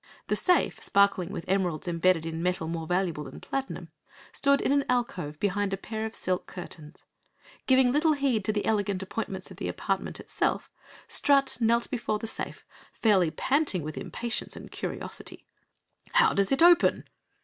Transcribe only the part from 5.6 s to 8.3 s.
a pair of silk curtains. Giving little